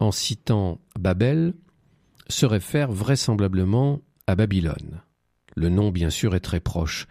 en 0.00 0.10
citant 0.10 0.80
Babel, 0.98 1.54
se 2.28 2.44
réfère 2.44 2.90
vraisemblablement 2.90 4.00
à 4.26 4.34
Babylone. 4.34 5.02
Le 5.54 5.68
nom, 5.68 5.90
bien 5.90 6.10
sûr, 6.10 6.34
est 6.34 6.40
très 6.40 6.60
proche, 6.60 7.06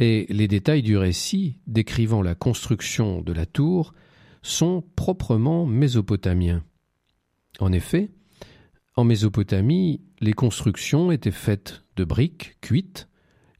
et 0.00 0.26
les 0.30 0.48
détails 0.48 0.82
du 0.82 0.96
récit 0.96 1.58
décrivant 1.66 2.22
la 2.22 2.34
construction 2.34 3.20
de 3.20 3.32
la 3.32 3.44
tour 3.44 3.92
sont 4.42 4.82
proprement 4.96 5.66
mésopotamiens. 5.66 6.64
En 7.60 7.72
effet, 7.72 8.10
en 8.96 9.04
Mésopotamie, 9.04 10.00
les 10.20 10.32
constructions 10.32 11.12
étaient 11.12 11.30
faites 11.30 11.82
de 11.96 12.04
briques 12.04 12.56
cuites, 12.60 13.08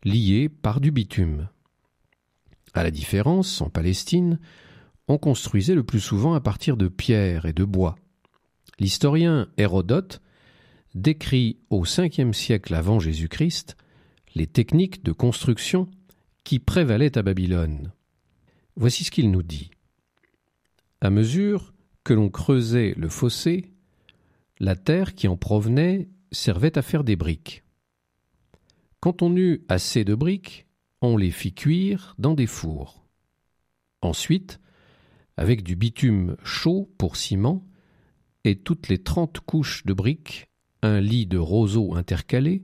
liées 0.05 0.49
par 0.49 0.81
du 0.81 0.91
bitume. 0.91 1.49
À 2.75 2.83
la 2.83 2.91
différence, 2.91 3.61
en 3.61 3.71
Palestine, 3.71 4.39
on 5.09 5.19
construisait 5.19 5.75
le 5.75 5.85
plus 5.85 6.01
souvent 6.01 6.35
à 6.35 6.41
partir 6.41 6.77
de 6.77 6.89
pierres 6.89 7.47
et 7.47 7.53
de 7.53 7.65
bois. 7.65 7.97
L'historien 8.79 9.49
Hérodote 9.57 10.21
décrit 10.95 11.59
au 11.71 11.85
5 11.85 12.35
siècle 12.35 12.75
avant 12.75 12.99
Jésus-Christ 12.99 13.77
les 14.35 14.47
techniques 14.47 15.03
de 15.05 15.13
construction 15.13 15.89
qui 16.45 16.59
prévalait 16.59 17.19
à 17.19 17.23
Babylone. 17.23 17.93
Voici 18.77 19.05
ce 19.05 19.11
qu'il 19.11 19.31
nous 19.31 19.43
dit. 19.43 19.71
À 21.01 21.11
mesure 21.11 21.73
que 22.05 22.15
l'on 22.15 22.29
creusait 22.29 22.95
le 22.97 23.09
fossé, 23.09 23.73
la 24.61 24.77
terre 24.77 25.15
qui 25.15 25.29
en 25.29 25.37
provenait 25.37 26.09
servait 26.33 26.79
à 26.79 26.83
faire 26.83 27.05
des 27.05 27.17
briques. 27.17 27.65
Quand 29.01 29.23
on 29.23 29.37
eut 29.37 29.65
assez 29.69 30.05
de 30.05 30.15
briques, 30.15 30.67
on 31.01 31.17
les 31.17 31.31
fit 31.31 31.55
cuire 31.55 32.15
dans 32.19 32.35
des 32.35 32.47
fours. 32.47 33.07
Ensuite, 34.03 34.61
avec 35.37 35.63
du 35.63 35.77
bitume 35.77 36.37
chaud 36.43 36.91
pour 36.99 37.17
ciment, 37.17 37.65
et 38.45 38.57
toutes 38.57 38.89
les 38.89 38.99
trente 38.99 39.41
couches 39.41 39.85
de 39.85 39.93
briques, 39.93 40.49
un 40.83 41.01
lit 41.01 41.27
de 41.27 41.39
roseaux 41.39 41.95
intercalés, 41.95 42.63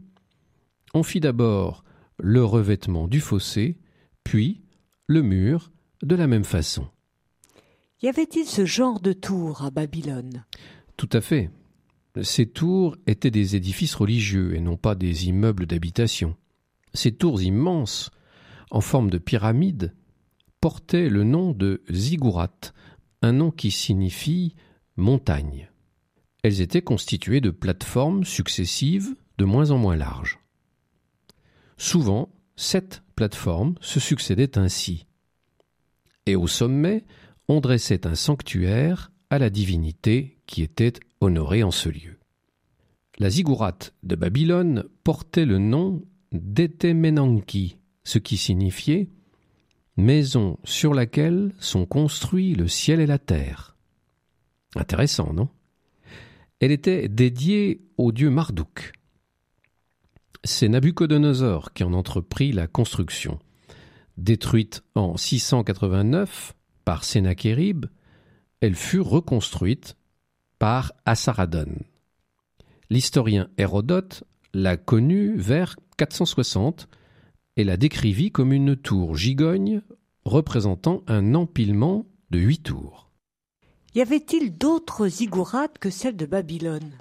on 0.93 1.03
fit 1.03 1.21
d'abord 1.21 1.85
le 2.19 2.45
revêtement 2.45 3.09
du 3.09 3.21
fossé, 3.21 3.79
puis 4.23 4.63
le 5.07 5.23
mur 5.23 5.73
de 6.03 6.15
la 6.15 6.27
même 6.27 6.45
façon. 6.45 6.89
Y 8.03 8.09
avait-il 8.09 8.47
ce 8.47 8.65
genre 8.65 9.01
de 9.01 9.13
tours 9.13 9.65
à 9.65 9.71
Babylone? 9.71 10.45
Tout 10.97 11.09
à 11.13 11.21
fait. 11.21 11.51
Ces 12.23 12.47
tours 12.47 12.97
étaient 13.07 13.31
des 13.31 13.57
édifices 13.57 13.95
religieux 13.95 14.55
et 14.55 14.61
non 14.61 14.77
pas 14.77 14.95
des 14.95 15.27
immeubles 15.27 15.67
d'habitation. 15.67 16.37
Ces 16.93 17.13
tours 17.13 17.43
immenses, 17.43 18.11
en 18.71 18.81
forme 18.81 19.11
de 19.11 19.19
pyramide, 19.19 19.95
portaient 20.61 21.09
le 21.09 21.25
nom 21.25 21.53
de 21.53 21.83
ziggurat, 21.91 22.55
un 23.23 23.33
nom 23.33 23.51
qui 23.51 23.71
signifie 23.71 24.55
montagne. 24.97 25.69
Elles 26.45 26.61
étaient 26.61 26.83
constituées 26.83 27.41
de 27.41 27.51
plateformes 27.51 28.25
successives 28.25 29.17
de 29.39 29.45
moins 29.45 29.73
en 29.73 29.79
moins 29.79 29.97
larges. 29.97 30.39
Souvent, 31.77 32.31
sept 32.55 33.03
plateformes 33.17 33.75
se 33.81 33.99
succédaient 33.99 34.57
ainsi. 34.57 35.07
Et 36.27 36.37
au 36.37 36.47
sommet, 36.47 37.05
on 37.49 37.61
dressait 37.61 38.07
un 38.07 38.15
sanctuaire 38.15 39.11
à 39.31 39.39
la 39.39 39.51
divinité 39.51 40.39
qui 40.47 40.63
était 40.63 40.93
honorée 41.25 41.63
en 41.63 41.71
ce 41.71 41.89
lieu. 41.89 42.19
La 43.19 43.31
ziggourate 43.31 43.95
de 44.03 44.17
Babylone 44.17 44.85
portait 45.05 45.45
le 45.45 45.59
nom 45.59 46.03
d'Etemenanki, 46.33 47.79
ce 48.03 48.19
qui 48.19 48.37
signifiait 48.37 49.09
maison 49.97 50.59
sur 50.65 50.93
laquelle 50.93 51.53
sont 51.59 51.87
construits 51.87 52.55
le 52.55 52.67
ciel 52.67 53.01
et 53.01 53.07
la 53.07 53.19
terre. 53.19 53.77
Intéressant, 54.75 55.33
non? 55.33 55.49
Elle 56.59 56.73
était 56.73 57.09
dédiée 57.09 57.83
au 57.97 58.11
dieu 58.11 58.31
Marduk, 58.31 58.93
c'est 60.45 60.69
Nabucodonosor 60.69 61.73
qui 61.73 61.85
en 61.85 61.95
entreprit 61.95 62.53
la 62.53 62.67
construction. 62.67 63.39
Détruite 64.19 64.85
en 64.95 65.17
689 65.17 66.55
par 66.85 67.03
Sénachérib, 67.03 67.87
elle 68.61 68.75
fut 68.75 69.01
reconstruite 69.01 69.97
par 70.65 70.95
Assaradon. 71.05 71.69
L'historien 72.89 73.51
Hérodote 73.59 74.25
l'a 74.55 74.79
connue 74.79 75.37
vers 75.37 75.77
460 75.99 76.89
et 77.59 77.65
la 77.65 77.77
décrivit 77.77 78.31
comme 78.31 78.51
une 78.51 78.75
tour 78.75 79.15
gigogne 79.15 79.83
représentant 80.25 81.03
un 81.07 81.35
empilement 81.35 82.07
de 82.31 82.39
huit 82.39 82.63
tours. 82.63 83.11
Y 83.95 84.01
avait-il 84.01 84.57
d'autres 84.57 85.07
ziggourats 85.07 85.69
que 85.69 85.91
celle 85.91 86.17
de 86.17 86.25
Babylone? 86.25 86.93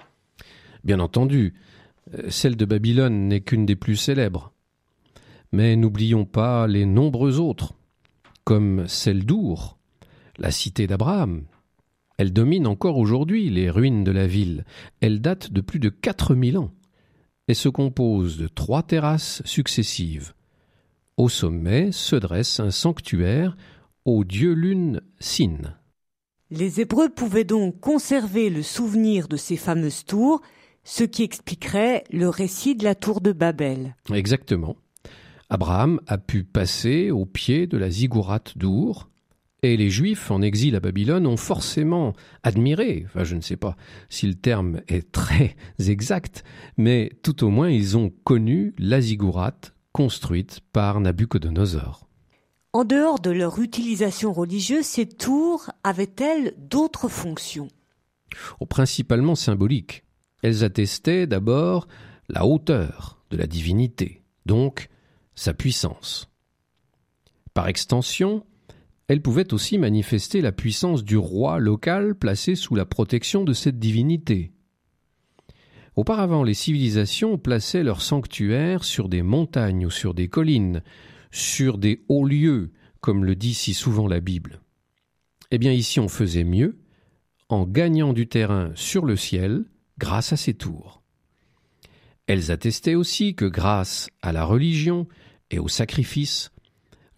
Bien 0.84 1.00
entendu, 1.00 1.54
euh, 2.12 2.28
celle 2.28 2.58
de 2.58 2.66
Babylone 2.66 3.28
n'est 3.28 3.40
qu'une 3.40 3.64
des 3.64 3.76
plus 3.76 3.96
célèbres. 3.96 4.52
Mais 5.52 5.74
n'oublions 5.74 6.26
pas 6.26 6.66
les 6.66 6.84
nombreux 6.84 7.40
autres, 7.40 7.72
comme 8.44 8.86
celle 8.88 9.24
d'Our, 9.24 9.78
la 10.36 10.50
cité 10.50 10.86
d'Abraham. 10.86 11.44
Elle 12.16 12.32
domine 12.32 12.66
encore 12.66 12.98
aujourd'hui 12.98 13.50
les 13.50 13.70
ruines 13.70 14.04
de 14.04 14.12
la 14.12 14.26
ville. 14.26 14.64
Elle 15.00 15.20
date 15.20 15.52
de 15.52 15.60
plus 15.60 15.80
de 15.80 15.88
4000 15.88 16.58
ans 16.58 16.70
et 17.48 17.54
se 17.54 17.68
compose 17.68 18.38
de 18.38 18.48
trois 18.48 18.82
terrasses 18.82 19.42
successives. 19.44 20.32
Au 21.16 21.28
sommet 21.28 21.92
se 21.92 22.16
dresse 22.16 22.60
un 22.60 22.70
sanctuaire 22.70 23.56
au 24.04 24.24
dieu 24.24 24.52
lune 24.52 25.00
Sin. 25.18 25.58
Les 26.50 26.80
Hébreux 26.80 27.08
pouvaient 27.08 27.44
donc 27.44 27.80
conserver 27.80 28.50
le 28.50 28.62
souvenir 28.62 29.28
de 29.28 29.36
ces 29.36 29.56
fameuses 29.56 30.04
tours 30.04 30.40
ce 30.84 31.02
qui 31.02 31.22
expliquerait 31.22 32.04
le 32.10 32.28
récit 32.28 32.76
de 32.76 32.84
la 32.84 32.94
tour 32.94 33.20
de 33.20 33.32
Babel. 33.32 33.96
Exactement. 34.12 34.76
Abraham 35.48 36.00
a 36.06 36.18
pu 36.18 36.44
passer 36.44 37.10
au 37.10 37.26
pied 37.26 37.66
de 37.66 37.78
la 37.78 37.90
ziggourate 37.90 38.56
d'Our, 38.58 39.08
et 39.64 39.76
les 39.76 39.88
Juifs 39.88 40.30
en 40.30 40.42
exil 40.42 40.76
à 40.76 40.80
Babylone 40.80 41.26
ont 41.26 41.38
forcément 41.38 42.12
admiré, 42.42 43.04
enfin 43.06 43.24
je 43.24 43.34
ne 43.34 43.40
sais 43.40 43.56
pas 43.56 43.76
si 44.10 44.26
le 44.26 44.34
terme 44.34 44.82
est 44.88 45.10
très 45.10 45.56
exact, 45.78 46.44
mais 46.76 47.10
tout 47.22 47.44
au 47.44 47.48
moins 47.48 47.70
ils 47.70 47.96
ont 47.96 48.10
connu 48.24 48.74
la 48.78 49.00
ziggourate 49.00 49.74
construites 49.92 50.60
par 50.72 51.00
Nabucodonosor. 51.00 52.06
En 52.74 52.84
dehors 52.84 53.20
de 53.20 53.30
leur 53.30 53.60
utilisation 53.60 54.32
religieuse, 54.32 54.84
ces 54.84 55.06
tours 55.06 55.70
avaient-elles 55.84 56.54
d'autres 56.58 57.08
fonctions? 57.08 57.68
Oh, 58.58 58.66
Principalement 58.66 59.36
symboliques. 59.36 60.04
Elles 60.42 60.64
attestaient 60.64 61.26
d'abord 61.26 61.86
la 62.28 62.44
hauteur 62.44 63.22
de 63.30 63.36
la 63.36 63.46
divinité, 63.46 64.24
donc 64.44 64.88
sa 65.36 65.54
puissance. 65.54 66.28
Par 67.54 67.68
extension, 67.68 68.44
elles 69.08 69.22
pouvaient 69.22 69.52
aussi 69.52 69.78
manifester 69.78 70.40
la 70.40 70.52
puissance 70.52 71.04
du 71.04 71.16
roi 71.16 71.58
local 71.58 72.14
placé 72.14 72.54
sous 72.54 72.74
la 72.74 72.86
protection 72.86 73.44
de 73.44 73.52
cette 73.52 73.78
divinité. 73.78 74.52
Auparavant, 75.96 76.42
les 76.42 76.54
civilisations 76.54 77.38
plaçaient 77.38 77.84
leurs 77.84 78.02
sanctuaires 78.02 78.82
sur 78.82 79.08
des 79.08 79.22
montagnes 79.22 79.86
ou 79.86 79.90
sur 79.90 80.14
des 80.14 80.28
collines, 80.28 80.82
sur 81.30 81.78
des 81.78 82.04
hauts 82.08 82.26
lieux, 82.26 82.72
comme 83.00 83.24
le 83.24 83.36
dit 83.36 83.54
si 83.54 83.74
souvent 83.74 84.08
la 84.08 84.20
Bible. 84.20 84.60
Eh 85.50 85.58
bien 85.58 85.72
ici 85.72 86.00
on 86.00 86.08
faisait 86.08 86.44
mieux, 86.44 86.78
en 87.48 87.64
gagnant 87.64 88.12
du 88.12 88.26
terrain 88.26 88.72
sur 88.74 89.04
le 89.04 89.16
ciel 89.16 89.64
grâce 89.98 90.32
à 90.32 90.36
ces 90.36 90.54
tours. 90.54 91.02
Elles 92.26 92.50
attestaient 92.50 92.94
aussi 92.94 93.34
que 93.34 93.44
grâce 93.44 94.08
à 94.22 94.32
la 94.32 94.44
religion 94.44 95.06
et 95.50 95.58
au 95.58 95.68
sacrifice, 95.68 96.50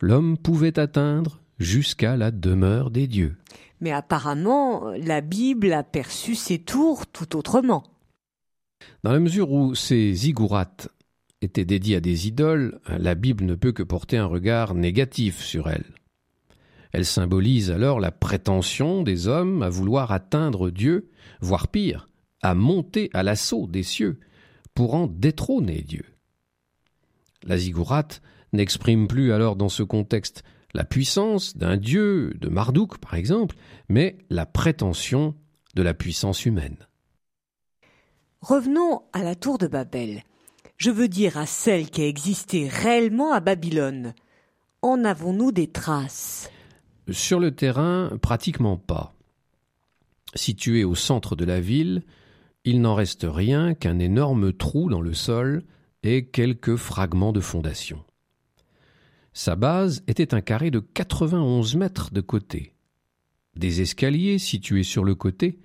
l'homme 0.01 0.37
pouvait 0.37 0.79
atteindre 0.79 1.41
jusqu'à 1.59 2.17
la 2.17 2.31
demeure 2.31 2.91
des 2.91 3.07
dieux. 3.07 3.37
Mais 3.81 3.93
apparemment, 3.93 4.91
la 4.99 5.21
Bible 5.21 5.73
a 5.73 5.83
perçu 5.83 6.35
ces 6.35 6.59
tours 6.59 7.07
tout 7.07 7.37
autrement. 7.37 7.85
Dans 9.03 9.13
la 9.13 9.21
mesure 9.21 9.53
où 9.53 9.75
ces 9.75 10.13
zigourates 10.13 10.89
étaient 11.43 11.65
dédiées 11.65 11.97
à 11.97 12.01
des 12.01 12.29
idoles, 12.29 12.81
la 12.89 13.15
Bible 13.15 13.45
ne 13.45 13.55
peut 13.55 13.73
que 13.73 13.83
porter 13.83 14.17
un 14.17 14.27
regard 14.27 14.75
négatif 14.75 15.43
sur 15.43 15.69
elles. 15.69 15.93
Elle 16.93 17.05
symbolise 17.05 17.71
alors 17.71 18.01
la 18.01 18.11
prétention 18.11 19.03
des 19.03 19.29
hommes 19.29 19.63
à 19.63 19.69
vouloir 19.69 20.13
atteindre 20.13 20.71
Dieu, 20.71 21.11
voire 21.41 21.69
pire, 21.69 22.09
à 22.43 22.55
monter 22.55 23.11
à 23.13 23.23
l'assaut 23.23 23.67
des 23.67 23.83
cieux 23.83 24.19
pour 24.75 24.95
en 24.95 25.07
détrôner 25.07 25.83
Dieu. 25.83 26.05
La 27.43 27.59
zigourate 27.59 28.23
n'exprime 28.53 29.09
plus 29.09 29.33
alors 29.33 29.57
dans 29.57 29.69
ce 29.69 29.83
contexte 29.83 30.43
la 30.77 30.85
puissance 30.85 31.57
d'un 31.57 31.79
dieu, 31.79 32.35
de 32.39 32.51
Marduk 32.51 32.99
par 32.99 33.15
exemple, 33.15 33.57
mais 33.89 34.19
la 34.29 34.45
prétention 34.45 35.35
de 35.75 35.83
la 35.83 35.95
puissance 35.95 36.45
humaine. 36.45 36.87
Revenons 38.43 39.03
à 39.15 39.23
la 39.23 39.35
tour 39.35 39.57
de 39.57 39.69
Babel. 39.69 40.23
Je 40.77 40.91
veux 40.91 41.09
dire 41.09 41.39
à 41.39 41.47
celle 41.47 41.89
qui 41.89 42.03
a 42.03 42.07
existé 42.07 42.69
réellement 42.69 43.33
à 43.33 43.41
Babylone. 43.41 44.13
En 44.83 45.03
avons-nous 45.05 45.51
des 45.51 45.67
traces? 45.67 46.51
Sur 47.11 47.41
le 47.41 47.53
terrain, 47.55 48.11
pratiquement 48.21 48.77
pas. 48.77 49.15
Située 50.35 50.85
au 50.85 50.95
centre 50.95 51.37
de 51.37 51.47
la 51.47 51.61
ville, 51.61 52.03
il 52.65 52.83
n'en 52.83 52.95
reste 52.95 53.27
rien 53.27 53.73
qu'un 53.73 53.99
énorme 53.99 54.53
trou 54.53 54.91
dans 54.91 55.01
le 55.01 55.15
sol 55.15 55.65
et 56.03 56.27
quelques 56.27 56.77
fragments 56.77 57.33
de 57.33 57.41
fondation. 57.41 58.05
Sa 59.37 59.55
base 59.55 60.03
était 60.07 60.33
un 60.33 60.41
carré 60.41 60.71
de 60.71 60.79
91 60.81 61.77
mètres 61.77 62.11
de 62.11 62.23
côté. 62.23 62.73
Des 63.55 63.83
escaliers 63.83 64.39
situés 64.39 64.83
sur 64.83 65.05
le 65.05 65.15
côté 65.15 65.59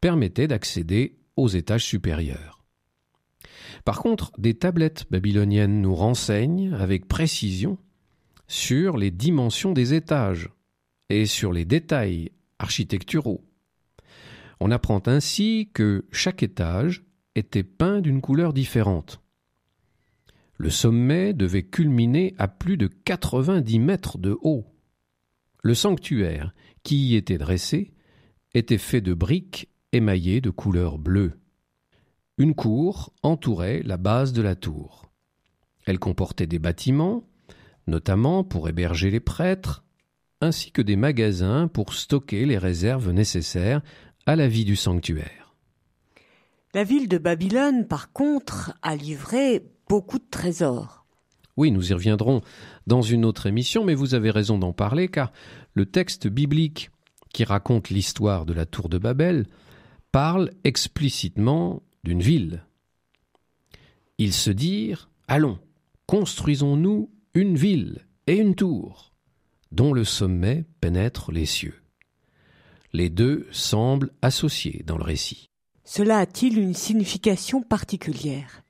permettaient 0.00 0.48
d'accéder 0.48 1.18
aux 1.36 1.48
étages 1.48 1.84
supérieurs. 1.84 2.64
Par 3.84 4.00
contre, 4.00 4.32
des 4.38 4.54
tablettes 4.54 5.04
babyloniennes 5.10 5.82
nous 5.82 5.94
renseignent 5.94 6.72
avec 6.72 7.06
précision 7.06 7.76
sur 8.48 8.96
les 8.96 9.10
dimensions 9.10 9.72
des 9.72 9.92
étages 9.92 10.48
et 11.10 11.26
sur 11.26 11.52
les 11.52 11.66
détails 11.66 12.32
architecturaux. 12.58 13.44
On 14.58 14.70
apprend 14.70 15.02
ainsi 15.04 15.68
que 15.74 16.06
chaque 16.12 16.42
étage 16.42 17.04
était 17.34 17.62
peint 17.62 18.00
d'une 18.00 18.22
couleur 18.22 18.54
différente. 18.54 19.21
Le 20.56 20.70
sommet 20.70 21.32
devait 21.32 21.64
culminer 21.64 22.34
à 22.38 22.48
plus 22.48 22.76
de 22.76 22.86
90 22.86 23.78
mètres 23.78 24.18
de 24.18 24.36
haut. 24.42 24.64
Le 25.62 25.74
sanctuaire, 25.74 26.54
qui 26.82 27.08
y 27.08 27.16
était 27.16 27.38
dressé, 27.38 27.92
était 28.54 28.78
fait 28.78 29.00
de 29.00 29.14
briques 29.14 29.68
émaillées 29.92 30.40
de 30.40 30.50
couleur 30.50 30.98
bleue. 30.98 31.38
Une 32.38 32.54
cour 32.54 33.12
entourait 33.22 33.82
la 33.84 33.96
base 33.96 34.32
de 34.32 34.42
la 34.42 34.56
tour. 34.56 35.10
Elle 35.86 35.98
comportait 35.98 36.46
des 36.46 36.58
bâtiments, 36.58 37.24
notamment 37.86 38.44
pour 38.44 38.68
héberger 38.68 39.10
les 39.10 39.20
prêtres, 39.20 39.84
ainsi 40.40 40.72
que 40.72 40.82
des 40.82 40.96
magasins 40.96 41.68
pour 41.68 41.94
stocker 41.94 42.46
les 42.46 42.58
réserves 42.58 43.10
nécessaires 43.10 43.82
à 44.26 44.36
la 44.36 44.48
vie 44.48 44.64
du 44.64 44.76
sanctuaire. 44.76 45.54
La 46.74 46.84
ville 46.84 47.08
de 47.08 47.18
Babylone, 47.18 47.86
par 47.86 48.12
contre, 48.12 48.76
a 48.82 48.96
livré 48.96 49.62
beaucoup 49.92 50.18
de 50.18 50.30
trésors. 50.30 51.04
Oui, 51.58 51.70
nous 51.70 51.90
y 51.90 51.92
reviendrons 51.92 52.40
dans 52.86 53.02
une 53.02 53.26
autre 53.26 53.44
émission, 53.44 53.84
mais 53.84 53.92
vous 53.92 54.14
avez 54.14 54.30
raison 54.30 54.56
d'en 54.56 54.72
parler, 54.72 55.08
car 55.08 55.34
le 55.74 55.84
texte 55.84 56.28
biblique 56.28 56.90
qui 57.34 57.44
raconte 57.44 57.90
l'histoire 57.90 58.46
de 58.46 58.54
la 58.54 58.64
tour 58.64 58.88
de 58.88 58.96
Babel 58.96 59.44
parle 60.10 60.50
explicitement 60.64 61.82
d'une 62.04 62.22
ville. 62.22 62.64
Ils 64.16 64.32
se 64.32 64.48
dirent 64.48 65.10
Allons, 65.28 65.58
construisons-nous 66.06 67.10
une 67.34 67.56
ville 67.56 68.06
et 68.26 68.36
une 68.36 68.54
tour, 68.54 69.12
dont 69.72 69.92
le 69.92 70.04
sommet 70.04 70.64
pénètre 70.80 71.32
les 71.32 71.44
cieux. 71.44 71.82
Les 72.94 73.10
deux 73.10 73.46
semblent 73.50 74.12
associés 74.22 74.84
dans 74.86 74.96
le 74.96 75.04
récit. 75.04 75.50
Cela 75.84 76.16
a-t-il 76.16 76.58
une 76.58 76.72
signification 76.72 77.60
particulière? 77.60 78.62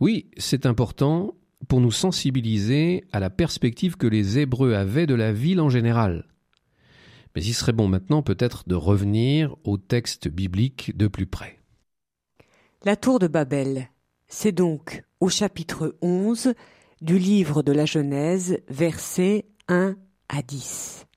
Oui, 0.00 0.30
c'est 0.36 0.66
important 0.66 1.34
pour 1.66 1.80
nous 1.80 1.90
sensibiliser 1.90 3.04
à 3.12 3.18
la 3.18 3.30
perspective 3.30 3.96
que 3.96 4.06
les 4.06 4.38
Hébreux 4.38 4.74
avaient 4.74 5.06
de 5.06 5.14
la 5.14 5.32
ville 5.32 5.60
en 5.60 5.68
général. 5.68 6.26
Mais 7.34 7.42
il 7.42 7.52
serait 7.52 7.72
bon 7.72 7.88
maintenant 7.88 8.22
peut-être 8.22 8.68
de 8.68 8.74
revenir 8.74 9.56
au 9.64 9.76
texte 9.76 10.28
biblique 10.28 10.96
de 10.96 11.08
plus 11.08 11.26
près. 11.26 11.58
La 12.84 12.96
tour 12.96 13.18
de 13.18 13.26
Babel, 13.26 13.88
c'est 14.28 14.52
donc 14.52 15.02
au 15.20 15.28
chapitre 15.28 15.96
11 16.00 16.54
du 17.00 17.18
livre 17.18 17.62
de 17.62 17.72
la 17.72 17.86
Genèse, 17.86 18.58
versets 18.68 19.46
1 19.68 19.96
à 20.28 20.42
10. 20.42 21.07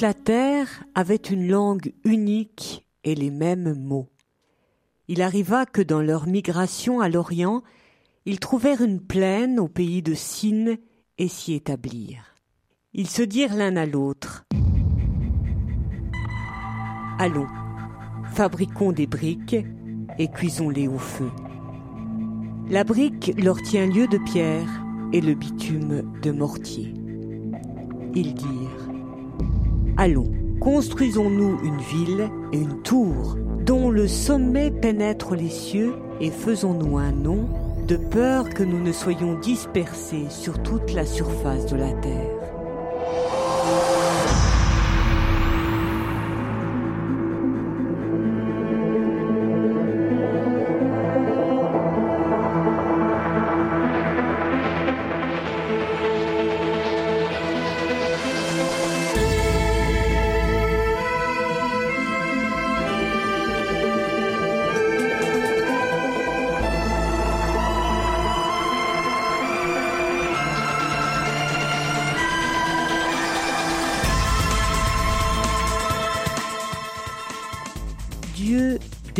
La 0.00 0.14
terre 0.14 0.84
avait 0.94 1.16
une 1.16 1.48
langue 1.48 1.92
unique 2.04 2.86
et 3.02 3.16
les 3.16 3.32
mêmes 3.32 3.74
mots. 3.74 4.08
Il 5.08 5.22
arriva 5.22 5.66
que 5.66 5.82
dans 5.82 6.00
leur 6.00 6.28
migration 6.28 7.00
à 7.00 7.08
l'Orient, 7.08 7.64
ils 8.24 8.38
trouvèrent 8.38 8.82
une 8.82 9.00
plaine 9.00 9.58
au 9.58 9.66
pays 9.66 10.00
de 10.02 10.14
Sin 10.14 10.76
et 11.18 11.26
s'y 11.26 11.54
établirent. 11.54 12.36
Ils 12.92 13.08
se 13.08 13.22
dirent 13.22 13.56
l'un 13.56 13.74
à 13.74 13.86
l'autre 13.86 14.44
Allons, 17.18 17.48
fabriquons 18.34 18.92
des 18.92 19.08
briques 19.08 19.56
et 20.16 20.28
cuisons-les 20.28 20.86
au 20.86 20.98
feu. 20.98 21.30
La 22.70 22.84
brique 22.84 23.32
leur 23.36 23.60
tient 23.62 23.86
lieu 23.86 24.06
de 24.06 24.18
pierre 24.18 24.84
et 25.12 25.20
le 25.20 25.34
bitume 25.34 26.20
de 26.22 26.30
mortier. 26.30 26.94
ils 28.14 28.34
dirent 28.34 28.77
Allons, 30.00 30.30
construisons-nous 30.60 31.58
une 31.64 31.80
ville 31.80 32.30
et 32.52 32.58
une 32.58 32.82
tour 32.82 33.36
dont 33.66 33.90
le 33.90 34.06
sommet 34.06 34.70
pénètre 34.70 35.34
les 35.34 35.50
cieux 35.50 35.92
et 36.20 36.30
faisons-nous 36.30 36.98
un 36.98 37.10
nom 37.10 37.48
de 37.88 37.96
peur 37.96 38.48
que 38.48 38.62
nous 38.62 38.80
ne 38.80 38.92
soyons 38.92 39.36
dispersés 39.40 40.26
sur 40.30 40.62
toute 40.62 40.92
la 40.92 41.04
surface 41.04 41.66
de 41.66 41.76
la 41.76 41.92
terre. 41.94 42.37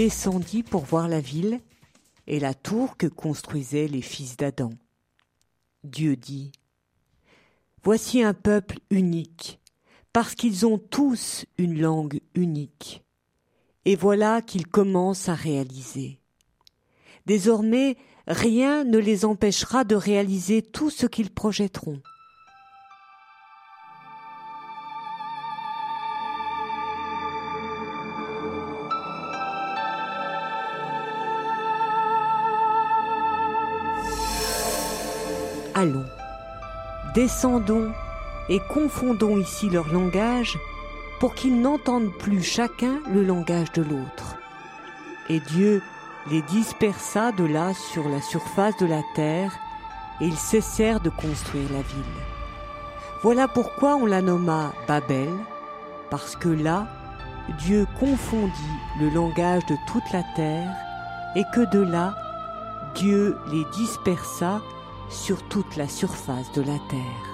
Descendit 0.08 0.62
pour 0.62 0.86
voir 0.86 1.06
la 1.06 1.20
ville 1.20 1.60
et 2.26 2.40
la 2.40 2.54
tour 2.54 2.96
que 2.96 3.06
construisaient 3.06 3.88
les 3.88 4.00
fils 4.00 4.38
d'Adam. 4.38 4.70
Dieu 5.84 6.16
dit 6.16 6.50
Voici 7.82 8.22
un 8.22 8.32
peuple 8.32 8.78
unique, 8.88 9.60
parce 10.14 10.34
qu'ils 10.34 10.64
ont 10.64 10.78
tous 10.78 11.44
une 11.58 11.78
langue 11.78 12.22
unique. 12.34 13.04
Et 13.84 13.96
voilà 13.96 14.40
qu'ils 14.40 14.66
commencent 14.66 15.28
à 15.28 15.34
réaliser. 15.34 16.18
Désormais, 17.26 17.98
rien 18.26 18.84
ne 18.84 18.96
les 18.96 19.26
empêchera 19.26 19.84
de 19.84 19.94
réaliser 19.94 20.62
tout 20.62 20.88
ce 20.88 21.04
qu'ils 21.04 21.34
projetteront. 21.34 22.00
Descendons 37.18 37.90
et 38.48 38.60
confondons 38.60 39.38
ici 39.38 39.68
leur 39.68 39.92
langage 39.92 40.56
pour 41.18 41.34
qu'ils 41.34 41.60
n'entendent 41.60 42.12
plus 42.16 42.44
chacun 42.44 43.00
le 43.12 43.24
langage 43.24 43.72
de 43.72 43.82
l'autre. 43.82 44.36
Et 45.28 45.40
Dieu 45.40 45.82
les 46.30 46.42
dispersa 46.42 47.32
de 47.32 47.42
là 47.42 47.74
sur 47.74 48.08
la 48.08 48.22
surface 48.22 48.76
de 48.76 48.86
la 48.86 49.02
terre, 49.16 49.52
et 50.20 50.26
ils 50.26 50.36
cessèrent 50.36 51.00
de 51.00 51.10
construire 51.10 51.68
la 51.72 51.82
ville. 51.82 52.18
Voilà 53.24 53.48
pourquoi 53.48 53.96
on 53.96 54.06
la 54.06 54.22
nomma 54.22 54.72
Babel, 54.86 55.32
parce 56.10 56.36
que 56.36 56.48
là, 56.48 56.86
Dieu 57.58 57.84
confondit 57.98 58.78
le 59.00 59.10
langage 59.10 59.66
de 59.66 59.74
toute 59.88 60.08
la 60.12 60.22
terre, 60.36 60.70
et 61.34 61.42
que 61.52 61.68
de 61.72 61.80
là, 61.80 62.14
Dieu 62.94 63.36
les 63.50 63.64
dispersa 63.76 64.60
sur 65.10 65.42
toute 65.48 65.76
la 65.76 65.88
surface 65.88 66.52
de 66.52 66.62
la 66.62 66.78
terre. 66.88 67.27